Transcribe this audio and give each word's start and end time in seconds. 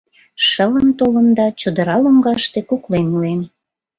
Шылын 0.47 0.87
толын 0.99 1.27
да 1.37 1.45
чодыра 1.59 1.97
лоҥгаште 2.03 2.59
куклен 2.69 3.05
илен. 3.15 3.41